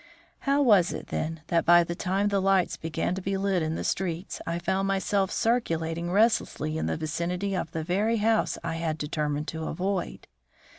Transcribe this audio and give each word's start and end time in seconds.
How 0.49 0.63
was 0.63 0.91
it, 0.93 1.09
then, 1.09 1.41
that 1.49 1.63
by 1.63 1.83
the 1.83 1.93
time 1.93 2.29
the 2.29 2.41
lights 2.41 2.75
began 2.75 3.13
to 3.13 3.21
be 3.21 3.37
lit 3.37 3.61
in 3.61 3.75
the 3.75 3.83
streets 3.83 4.41
I 4.47 4.57
found 4.57 4.87
myself 4.87 5.29
circulating 5.29 6.09
restlessly 6.11 6.75
in 6.75 6.87
the 6.87 6.97
vicinity 6.97 7.55
of 7.55 7.69
the 7.69 7.83
very 7.83 8.17
house 8.17 8.57
I 8.63 8.77
had 8.77 8.97
determined 8.97 9.47
to 9.49 9.65
avoid? 9.65 10.25